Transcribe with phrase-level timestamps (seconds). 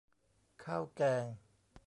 [0.63, 1.25] ข้าวแกง